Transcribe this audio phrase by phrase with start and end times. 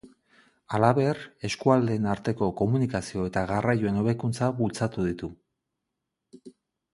[0.75, 1.19] Halaber,
[1.49, 5.31] eskualdeen arteko komunikazio eta garraioen hobekuntza bultzatu ditu.